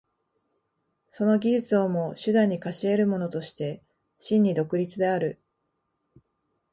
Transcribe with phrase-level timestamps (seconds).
[1.09, 3.83] その技術をも手段に化し得るものとして
[4.17, 5.39] 真に独立である。